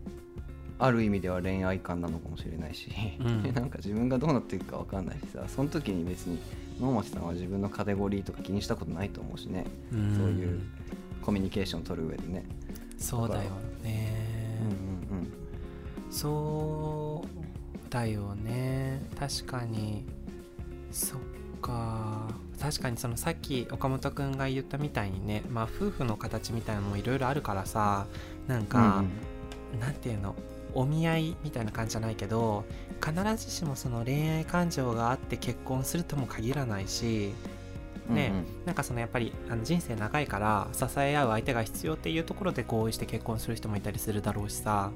[0.79, 3.43] ある意味では恋愛観なのかもしれないし、うん。
[3.53, 6.38] なんか自分がどうなっていくか分かんないしさその時に別に
[6.79, 9.65] 能町さんは自分のカテゴリーとか気にしたことないと思うしね。
[9.91, 10.15] うん。
[10.15, 10.62] そういう
[11.27, 12.45] コミュニケーションを取る上でね。
[12.97, 13.49] そうだよ
[13.83, 14.15] ね。
[15.11, 15.33] うんうん
[16.09, 19.01] そうだよね。
[19.19, 20.05] 確かに。
[20.89, 21.19] そっ
[21.61, 22.29] か。
[22.61, 28.07] 確かにそのさっき岡本くんが言ったみたいにねまあ夫婦の形みたいなのもいろいろあるからさ
[28.47, 29.03] なんうんか、
[29.81, 30.33] なんていうの？
[30.73, 32.63] お見合いみたいな感じじゃないけど
[33.05, 37.33] 必ずしもその恋愛感情があって結婚するとも限らないし
[38.10, 38.32] うんね
[38.65, 44.91] なんかそのやっぱりあの人生長いから支え合う相手が必要っていうところで合意して結婚する人もいたりするだろうしさ。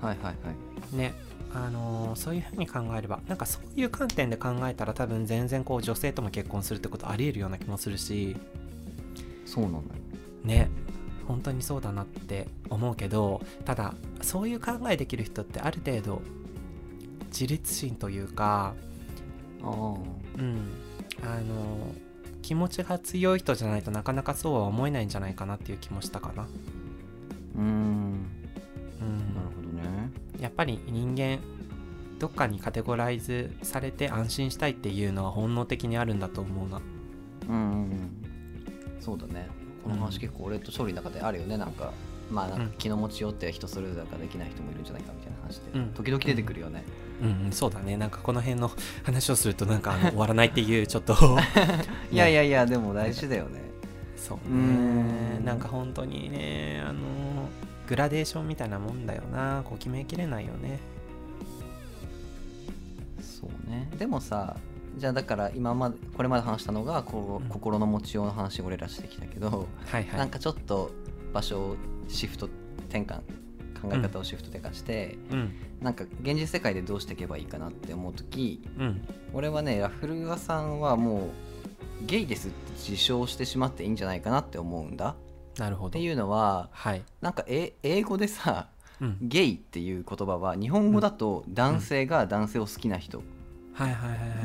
[0.00, 0.96] はいはいはい。
[0.96, 1.14] ね
[1.54, 8.36] あのーそういうふうに考えればなんかそういう観点で考えたら多分全然こう女性とも結婚するってことありえるような気もするし。
[9.44, 10.00] そうなんだよ
[10.44, 10.68] ね。
[11.26, 16.22] 本当にそうだなって思うけどただそういう考えできる人ってある程度
[17.28, 18.74] 自立心というか、
[19.62, 20.70] ああうん、
[21.22, 21.92] あの
[22.46, 26.44] 気持ちが強い人じゃないとなかなかそうは思えないんじゃないかなっていう気もしたかな。
[26.44, 27.64] うーん。
[27.64, 28.14] うん。
[29.34, 30.12] なるほどね。
[30.38, 31.40] やっぱり人間
[32.20, 36.80] どっかにカテゴライズされて安心したいっていうのは本能的にあるんだと思うな。
[37.48, 38.10] うんうんうん。
[39.00, 39.48] そうだね。
[39.82, 41.92] このうん話結構俺と勝利の中であるよねなんか
[42.30, 42.66] まあなんうん。
[42.68, 45.88] か気の持ちよって人それぞれだからできない人もいるんじゃないかみたいな話で、うん。
[45.94, 46.84] 時々出てくるよね、
[47.22, 47.96] うん、うん、そうだね。
[47.96, 48.70] なんかこの辺の
[49.04, 51.14] 話をするとなんかあの終わらないっていうちょっと。
[52.10, 53.60] いやいやいやでも大事だよね。
[54.16, 55.44] そううねん。
[55.44, 57.00] なんか本当にねあの
[57.88, 59.62] グラデーションみたいなもんだよな。
[59.64, 60.80] こう決めきれないよね。
[63.20, 63.88] そうね。
[63.98, 64.56] でもさ
[64.96, 67.48] じゃあだから今までこれまで話したのがこう、うん。
[67.50, 70.18] 心の持ちようの話を俺らしてきたけど、はいはい。
[70.18, 70.90] なんかちょっと
[71.32, 71.76] 場所を
[72.08, 72.48] シフト
[72.88, 73.20] 転換
[73.80, 75.54] 考え方をシフト転換して、うん。
[75.80, 79.02] なんか現実世界でどうしていけばいいかなって思う時うん。
[79.32, 81.28] 俺はねラフルガさんはも
[82.02, 82.56] うゲイですって
[82.90, 85.14] 自称してしまっていいんじゃないかなって思うんだ。
[85.58, 85.88] なるほど。
[85.88, 93.22] っていうのははい、なんかえ英語でさうん、ゲイっていう言葉は日本語だと男性が男性を好きな人っ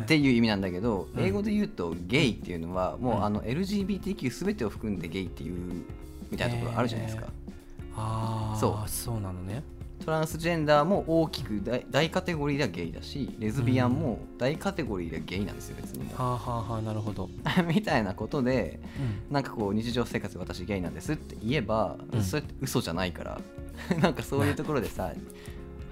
[0.07, 1.23] ていう意味なんだけど、うん。
[1.23, 3.23] 英語で言うとゲイっていうのはもう、うん。
[3.23, 5.83] あの LGBTQ 全てを含んでゲイっていう
[6.29, 7.27] みたいなところあるじゃないですか、
[8.01, 8.89] ああそう。
[8.89, 9.63] そうなのね。
[10.03, 16.03] トランスジェンダーも大きく大大カテゴリーではゲイだしレズビアンも大カテゴリーではゲイなんですよ別に。
[16.03, 17.29] もはあはあはあなるほど、う
[17.63, 18.79] みたいなことで
[19.29, 22.23] うん、なんかこう日常生活で私ゲイなんですって言えば、うん。
[22.23, 23.41] それって嘘じゃないから。
[24.01, 25.11] なんかそういうところでさ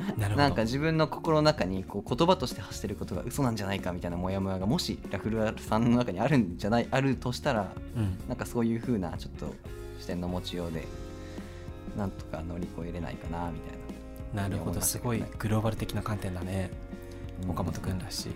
[0.18, 8.18] なんか自分の心の中にこう言葉として発してることが嘘なんじゃないかみたいなモヤモヤがもしラフルアさんの中にあるんじゃないあるとしたらうん。
[8.28, 9.54] なんかそういう風なちょっと
[10.00, 10.88] 視点の持ちようで
[12.00, 13.78] なんとか乗り越えれないかなみたい
[14.34, 14.44] な。
[14.44, 16.72] なるほどすごいグローバル的な観点だね。
[17.44, 17.52] うん。
[17.52, 18.32] 岡本君らしい、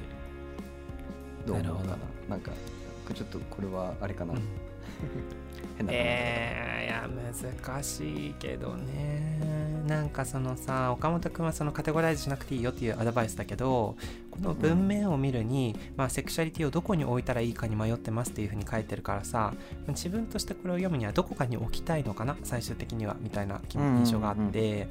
[1.47, 1.97] どう思うかな。
[2.30, 2.52] なんか
[3.13, 4.39] ちょっとこれはあれかな、うん
[5.77, 7.09] 変なえー、いや
[7.67, 9.63] 難しいけどね。
[9.87, 13.97] なんかそのさ岡本君はそのカテゴライズしなくていいよっていうアドバイスだけど
[14.31, 19.53] この文面を見るに、まあ、セクシャリティをどこに置いたらいいかに迷ってますっていうふうに書いてるからさ
[19.89, 24.87] 自分としてこれを読むにはどこかに置きたいのかな最終的にはみたいな気印象があって、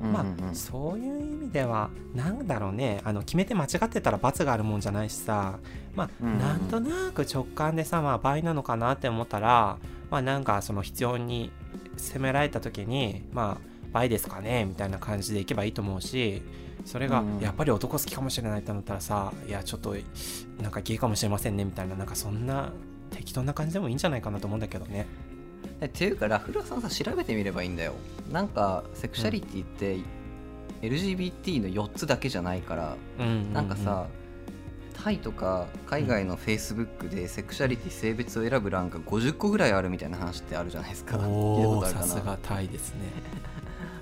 [0.00, 0.50] まうんうんうん。
[0.50, 3.00] あそういう意味ではなんだろうね。
[3.04, 5.58] あの決めて間違ってたら罰があるもんじゃないしさ。
[5.94, 6.38] まあ、うんうん。
[6.38, 9.78] なんとなく直感でさまあ倍なのかなって思ったら
[10.10, 11.50] まあなんかその必要に
[11.96, 16.42] 責められた時にまあ倍ですかねみたいな感じでいけばいいと思うし
[16.84, 17.40] それがうん。
[17.40, 19.94] やっぱり男好きかもしれないってなったらさいやちょっと
[20.62, 22.72] なんかゲイかもしれませんねみたいななんかそんな
[23.10, 25.06] 適当な感じでもいいんじゃないかなと思うんだけどね。
[25.80, 27.94] えっていうかラフルアさんさ調べてみればいいんだよ。
[28.30, 29.98] なんかセクシャリティって
[30.82, 33.52] LGBT の4つだけじゃないから、うん。
[33.52, 34.06] なんかさ
[35.02, 41.18] タイとか海外のフェイスブックでセクシャリティ性別を選ぶ欄が50個ぐらいあるみたいな話ってあるじゃないですか。
[41.18, 43.00] おさすがタイですね。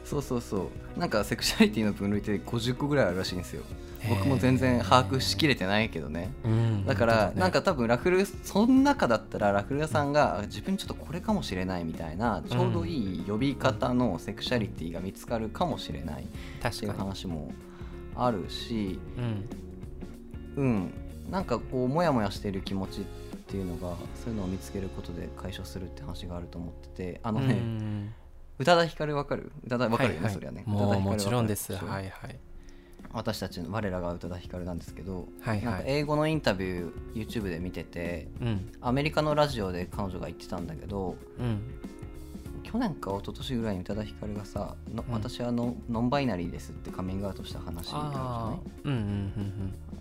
[0.04, 0.98] そうそうそう。
[1.00, 3.62] なんかセクシャリティの分類って50個ぐらいあるらしいんですよ。
[4.09, 6.30] 僕も全然把握しきれてないけどね。
[6.44, 16.92] うんだから、なんか多分ラフルその中だったらラフル屋さんがあ自分ちょっとこれかもしれないみたいなちょうどいい呼び方のセクシャリティが見つかるかもしれないっていう確かに。
[16.98, 17.52] 話も
[18.14, 18.98] あるし
[20.56, 20.64] うん。
[20.64, 20.94] うん
[21.30, 23.04] なんかこうモヤモヤしてる気持ちっ
[23.46, 28.14] ていうのがそういうのを見つけることで解消するって話があると思っててあのね、うん。
[28.58, 29.50] 宇多田ヒカルわかる？
[29.64, 30.34] 宇多田わかるよね、はいはい。
[30.34, 30.64] そりゃね。
[30.66, 31.72] もうもちろんです。
[31.74, 32.38] はいはい。
[33.14, 35.64] 私たちの我らが宇多田ヒカルなんですけど、はいはい。
[35.64, 38.72] なんか英語のインタビュー YouTube で見ててうん。
[38.82, 41.62] アメリカのラジオで彼女が言ってたんだけどうん
[42.74, 45.14] 去年か一昨年ぐらいに宇多田ヒカルがさ「のうん。
[45.14, 48.98] 私はのノンバイナリーです」ってカミングアウトした話あるじゃあないあうんうん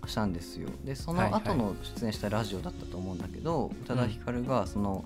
[0.02, 0.68] うんしたんですよ。
[0.84, 5.04] でその後の出演したラジオだったと思うんだけど、宇多田ヒカルがその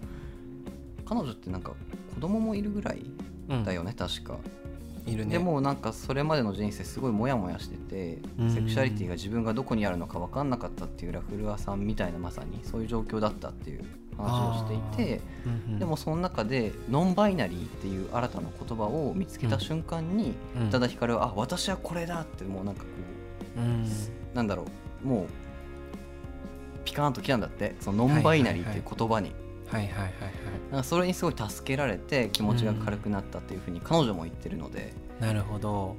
[1.04, 1.74] 彼女ってなんか
[2.14, 3.04] 子供もいるぐらい
[3.50, 4.38] うんだよね、確か。
[5.06, 5.32] いるね。
[5.32, 8.50] でもなんかそれまでの人生すごいモヤモヤしててうん。
[8.50, 13.84] セクシャリティが自分がどこにあるのか分かんなかったっていうラフルアさんみたいなまさにそういう状況だったっていう
[14.18, 15.78] 話をしていてうんうん。
[15.78, 20.68] でもその中でノンバイナリーっていう新たな言葉を見つけた瞬間にうん。
[20.68, 22.88] 宇多田ヒカルはあ私はこれだってもうなんかこ
[23.56, 23.84] うん。
[23.84, 23.88] う
[24.34, 24.66] なんだろ
[25.04, 25.26] うもう
[26.84, 29.32] ピカーンときたんだってそのノンバイナリーっていう言葉に。
[29.68, 30.12] はいはいはいはい
[30.70, 34.94] なんかそれにすごい助けられて気持ちが軽くなったっていうふうに彼女も言ってるので。
[35.20, 35.96] なるほど。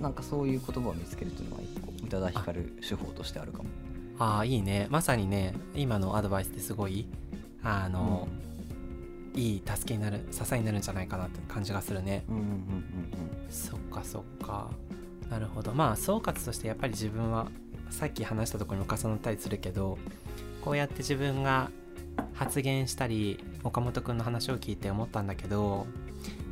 [0.00, 3.68] なんかそういう言葉を見つけるっていうのは一個宇多田ヒカル手法としてあるかも。
[4.18, 4.86] ああいいね。
[4.90, 7.06] まさにね今のアドバイスですごい
[7.62, 8.28] あの、
[9.34, 12.24] いい助けになる支えになるんじゃないかなって感じがするね。
[12.28, 12.58] うんうんうんうん
[13.50, 14.70] そっかそっか。
[15.30, 15.72] なるほど。
[15.72, 17.48] まあ総括としてやっぱり自分は
[17.90, 19.98] さっき話したところにも重なったりするけど
[20.62, 21.70] こうやって自分が
[22.34, 25.86] 発言したり岡本君の話を聞いて思ったんだけど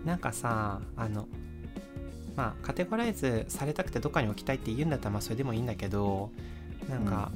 [0.04, 1.28] なんかさあの
[2.36, 6.30] まあカテゴライズされたくてどっかに置きたいって言うんだったらまあそれでもいいんだけど
[6.88, 7.32] なんか、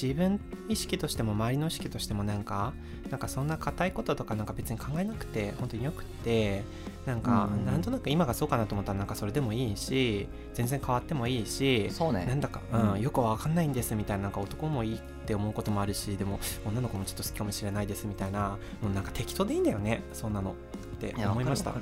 [0.00, 2.72] 自分意識としても周りの意識としてもなんか
[3.10, 6.64] なんかそんな硬いこととかなんか別に考えなくて本当によくって
[7.06, 12.26] なんかうんなんとなく今がそうかなと思ったらなんかそれでもいいし全然変わってもいいしそうね。
[12.26, 21.74] なんだか、うんうん、よくわかんないんですみたいななんか男もいいって思うこともあるしでも女の子もちょっと好きかもしれないですみたいなもうなんか適当でいいんだよねそんなのって思いました。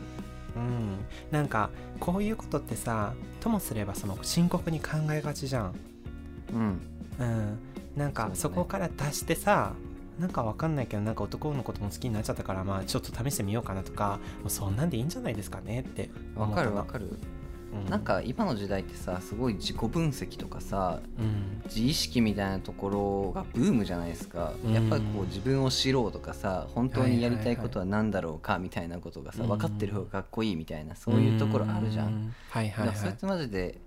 [0.55, 0.99] うん、
[1.31, 5.79] なんかこういうことってさともすればその深刻に考えがちじゃん、る
[6.53, 6.81] うん。
[7.19, 7.59] うん、
[7.97, 9.75] なんかそこから出してさ
[10.19, 17.19] なんかわかんないけどなんか男のことも好きになっちゃったからまあちょっと試してみようかなとかもうそんなんでいいんじゃないですかねってわかるわかる、
[17.73, 21.63] うん、なんか今の時代ってさすごい自己分析とかさうん。
[21.67, 24.73] 自意識みたいなところがブームじゃないですか、うん。
[24.73, 29.49] やっぱりこう自分を知ろうとかさ本当にやりたいことは何だろうかみたいなことがさ、うん。
[29.49, 32.97] 分かってる方がかっこいいみたいなそういうところあるじゃん、うはいはいはい。
[32.97, 33.79] それってマジで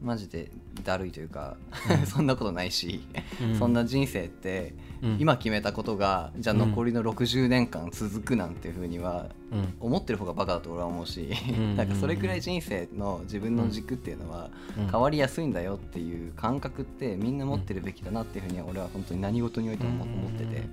[0.00, 0.50] マジで
[0.84, 1.56] だるいというか、
[1.90, 2.06] うん。
[2.06, 3.00] そんなことないし、
[3.42, 3.58] うん。
[3.58, 5.16] そんな人生ってうん。
[5.18, 6.60] 今決めたことがじゃあうん。
[6.70, 9.74] 残りの60年間続くなんていうふうにはうん。
[9.80, 11.74] 思ってる方がバカだと俺は思うし、うん。
[11.76, 14.88] なんかそれくらい人生の自分の軸っていうのはうん。
[14.88, 20.68] 変わりやすいんだよっていう感覚ってみんな持ってるべきだなっていうふうに俺は本当に何事においても思思ってて。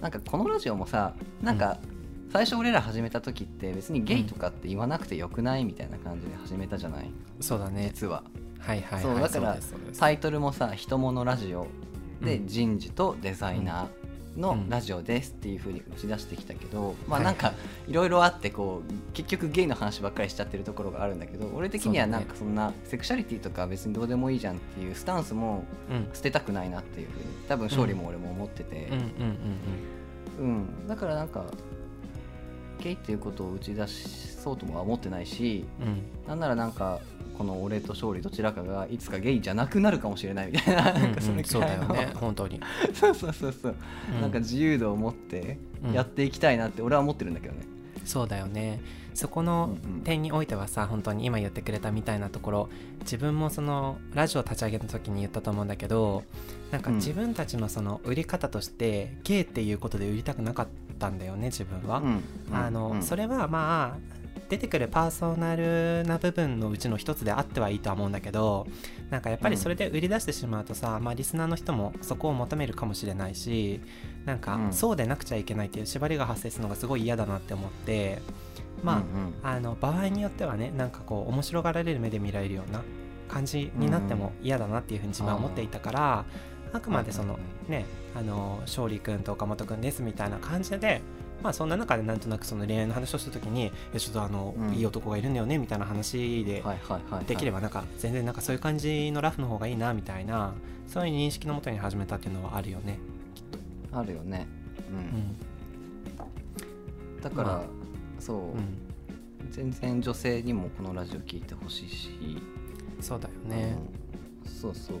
[0.00, 1.78] なんかこのラジオもさなんか
[2.32, 7.04] 最初俺ら始めた時って別にゲイとかって言わなくてよくないみたいな感じで始めたじゃない？
[7.06, 7.90] うんそうだね。
[7.94, 8.24] 実は。
[8.58, 9.02] はいはいはい。
[9.02, 9.56] そうだから
[9.98, 11.66] タイトルもさ「人物ラジオ」
[12.20, 12.46] でうん。
[12.46, 14.68] 人事とデザイナーのうん。
[14.68, 17.24] ラジオですっていうふうに打ち出してきたけど、まはい。
[17.24, 17.52] あなんか
[17.88, 22.24] いろいろあってこう結局ゲイの話ばっかりしちゃってるところがあるんだけど俺的にはそうだね。
[22.24, 26.08] なんかそんなセクシャリティとか別にどうでもいいじゃんっていうスタンスもうん。
[26.12, 28.88] 捨てたくないなっていうふうに多分勝利も俺も思ってて。
[28.90, 29.06] うんうんうん。
[30.38, 31.46] うん、だからなんか
[32.82, 35.88] ゲイっていうことを打ち出そうともは思ってないしうん。
[35.88, 37.00] うんなんならなんか
[37.38, 42.58] この俺と勝利どちらかがいつかゲイじゃなくなるかもしれないみたいななんかそれくそうだよね本当に、
[42.94, 43.74] そうそうそうそう、
[44.14, 44.30] うんなん。
[44.30, 47.60] か自由度を持ってうんやっていきたいなって俺は思ってるんだけどね、
[48.06, 48.80] そうだよね。
[49.12, 50.00] そこのうんうん。
[50.00, 52.68] 点においてはさ本当に今言ってくれたみたいなところ
[53.00, 56.22] 自分もそのラジオ立ち上げた時に言ったと思うんだけど
[56.70, 56.96] なんかうん。
[56.96, 60.72] 自分たちのその売り方としてゲイっていうことで売りたくなかった
[61.08, 63.02] んだよね自分は、うんあの、うん。
[63.02, 64.16] それはまあ
[64.48, 68.66] 出てくるパーソナルな部分のうちの一つであってはいいとは思うんだけど
[69.10, 73.80] なんかやっぱりそれで売り出してしまうとさ、まあリスナーの人もそこを求めるかもしれないし
[74.24, 74.72] なんかうん。
[74.72, 78.20] そうでなくちゃいけないっていう縛りが発生するのがすごい嫌だなって思って
[78.82, 79.34] まあ、うんうん。
[79.42, 82.82] あの場合によってはねなんかこう面白がられる目で見られるような
[83.28, 86.24] 感じになっても嫌だなっていうふうに自分は思っていたから、
[86.76, 87.84] あくまでそのね
[88.14, 91.00] あの勝利君と岡本君ですみたいな感じで
[91.42, 94.74] まあそんな中でなんとなくその恋愛の話をした時に「えちょっとあの、うん。
[94.74, 96.62] いい男がいるんだよね」みたいな話で
[97.26, 100.54] できればなんか全然なんかそういう感じのラフの方がいいなみたいな
[100.86, 102.98] そういう認識のもとに始めたっていうのはあるよね。
[103.92, 104.46] あるよね。
[104.90, 105.36] うん、うん。
[107.20, 107.64] だから、ま
[108.20, 108.78] そう、うん、
[109.50, 112.10] 全然女性にもこのラジオ聞いてほしいし。
[113.00, 113.76] そうだよね。
[114.44, 114.50] うん。
[114.50, 115.00] そうそう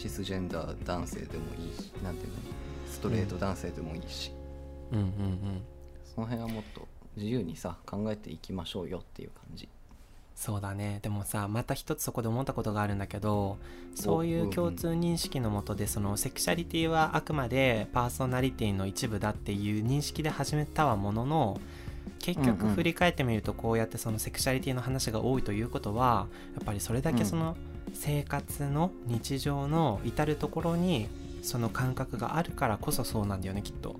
[0.00, 2.38] シスジェンダー男性でもいいしなんていうの
[2.90, 4.32] ストレート男性でもいいし、
[4.92, 5.62] うんうんうん
[6.14, 9.68] その辺はもっと自由にさ考えていきましょうよっていう感じ。
[10.34, 10.98] そうだね。
[11.02, 13.58] でもさまた一つそこで思ったことがあるんだけど
[13.94, 21.60] そういう共通認識のもとでそのセクシャリティはあくまでパーソナリティの一部だっていう認識で始めたはものの
[22.18, 22.74] 結局うんうん。
[22.74, 27.56] 振り返ってみるとこうやってそのセクシャリティの話が多いということはやっぱりそれだけその
[27.94, 31.08] 生活の日常の至る所に
[31.42, 33.96] その感覚があるからこそそうなんだよねきっと。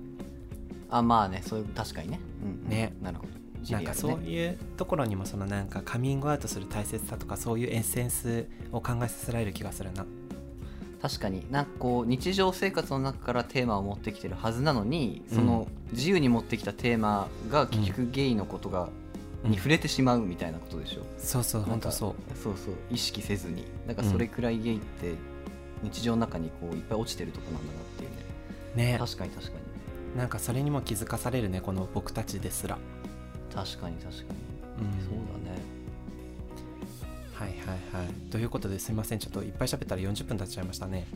[0.89, 2.69] あまあねそういう確かにね、うんうん。
[2.69, 2.93] ね。
[3.01, 3.41] なるほど。
[3.69, 10.05] なんかそういうところにもそのなんかカミングアウトする大切さとかそういうエッセンスを考えさせられる気がするな。
[11.01, 11.45] 確かに。
[11.51, 18.89] なんかこう日常生活の中からテーマを持ってきてるはずなのにその自由に持ってきたテーマが結局ゲイのことが、
[19.43, 22.37] に触れてしまうみたいなことでしょ、そうそうなんか本当そう。
[22.37, 23.65] そうそう意識せずに。
[23.87, 25.15] だからそれくらいゲイって
[25.83, 28.09] 日常の中にこういっぱい落ちてるとこなんだなっていう
[28.77, 28.91] ね。
[28.91, 28.97] ね。
[28.99, 30.17] 確かに確かに。
[30.17, 32.77] なんかそれにも気づかされるねこの僕たちですら。
[33.53, 35.01] 確かに確かに、うん。
[35.03, 35.59] そうだね。
[37.33, 38.29] はいはいはい。
[38.29, 39.19] ということですいません。
[39.19, 41.07] ちょっといっぱい喋ったら40分経っちゃいましたね。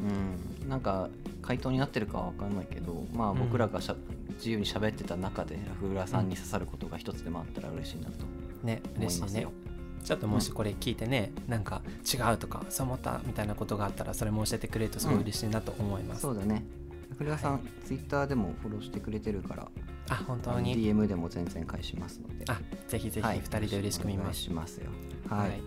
[0.00, 0.68] うん。
[0.68, 1.10] なんか
[1.42, 3.38] 回答になってるかは分かんないけどまあうん。
[3.38, 3.96] 僕らがしゃ、
[4.32, 8.26] 自由に喋ってた中でラフグラさんに刺さることが一つでもあったら嬉しいなと
[8.62, 9.46] ね嬉しいね。
[10.04, 11.80] ちょっともしこれ聞いてね、なんか
[12.12, 16.64] 違うとかそう思ったみたいなことがあったらそれも教えてくれるとすごい嬉しいなと思います、そうだね。
[17.18, 17.62] 栗川さん、はい。
[17.86, 19.68] ツイッターでもフォローしてくれてるから
[20.08, 22.44] あ本当に？DM でも全然返しますので。
[22.48, 22.58] あ
[22.88, 23.40] ぜひぜひはい。
[23.40, 24.90] 2人で嬉しく見ます、しますよ。
[25.28, 25.60] はい、はい。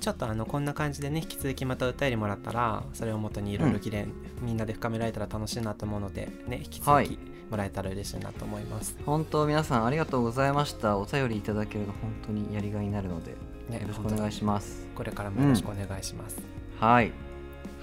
[0.00, 4.12] ちょっとあのこんな感じでね引き続きまたお便りもらったらそれをもとにいろいろ議連、
[4.42, 7.08] みんなで深められたら楽しいなと思うのでね引き続はい。
[7.08, 7.18] き
[7.50, 10.98] もらえたら嬉しいなと思います、本当皆さんありがとうございました。
[10.98, 13.36] お便りいただけると本当にやりがいになるので、
[13.68, 14.86] ねよろしくお願いします。
[14.94, 16.38] これからもよろしくお願いします、
[16.80, 17.12] はい。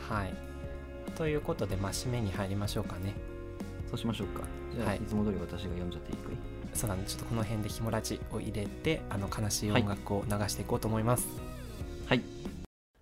[0.10, 0.34] はい。
[1.16, 3.14] ということでまあ締めに入りましょうかね。
[3.90, 4.42] そうしましょうか。
[4.74, 4.98] じゃあ、はい。
[4.98, 6.18] い、つも通り私が読んじゃっていい？
[6.18, 6.36] かい
[6.74, 11.28] そうなんでちょっとこの辺でひもラジを入れてあの悲しい音楽を流していこうと思います。
[12.08, 12.22] はい。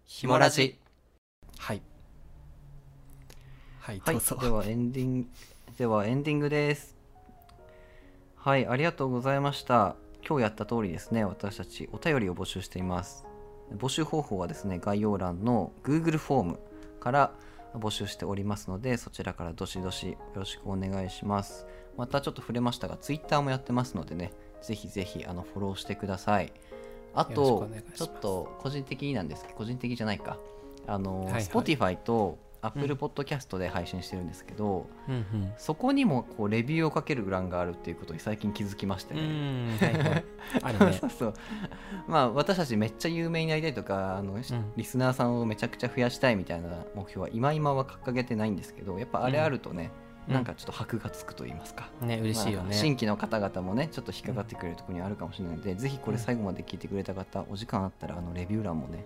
[0.06, 0.78] ひもラジ。
[1.58, 1.82] はい。
[3.80, 4.16] はいはい。
[4.16, 5.28] どうぞ、ではエンディング
[5.82, 6.96] ではエンディングです。
[8.36, 9.96] はいありがとうございました。
[10.24, 13.26] 今日やった通りですね私たちお便りを募集しています。
[13.80, 16.60] 募集方法はですね概要欄の Google フォーム
[17.00, 17.32] から
[17.74, 21.66] 募集しておりますのでそちらからどしどしよろしくお願いします。
[21.98, 26.54] またちょっと触れましたが Twitter もやってますのでねぜひぜひあのフォローしてください。
[27.16, 30.38] あとちょっと個人的になんですけど個人的じゃないか。
[30.86, 31.42] あの、はいはい。
[31.42, 35.54] Spotify と Apple Podcast で配信してるんですけど、うんうん。
[35.58, 40.24] そこにもこうレビューをかける欄があるっていうことに最近気づきましてうね、んはいはい。
[40.62, 40.94] あるね。
[40.94, 41.34] そうそう。
[42.08, 44.42] まあ私たちめっちゃ有名になりたいとかあの、ん。
[44.76, 49.92] リスナーさんをめちゃくちゃ増やしたいみたいな目標は今今は掲げてないんですけどやっぱあれあるとね、
[50.28, 50.34] うん。
[50.36, 59.04] なんかちょっと箔がつくと言いますか、ね嬉しいよまあね、新規の方々もねちょっと引っかかってくれるところにあるかもしれないので、ぜひこれ最後まで聞いてくれた方、お時間あったらあのレビュー欄もね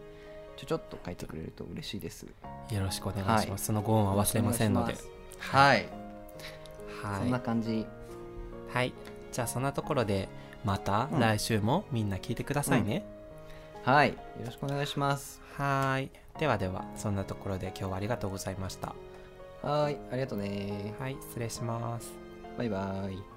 [0.55, 2.25] ちょちょっと書いてくれると嬉しいです。
[2.25, 3.59] よろしくお願いします、はい。
[3.59, 4.95] そのご恩は忘れませんので。
[5.39, 5.87] はい、
[7.03, 7.19] はい。
[7.19, 7.85] そんな感じ。
[8.73, 8.93] はい。
[9.31, 10.29] じゃあそんなところで
[10.63, 11.19] またうん。
[11.19, 13.05] 来週もみんな聞いてくださいね、
[13.83, 14.09] はい。
[14.09, 15.41] よろしくお願いします。
[15.57, 16.09] はーい。
[16.39, 18.95] ではではそんなところで今日はありがとうございました。
[19.61, 19.97] はい。
[20.11, 20.93] ありがとうね。
[20.99, 21.17] はい。
[21.21, 22.11] 失礼します。
[22.57, 23.34] バイバイ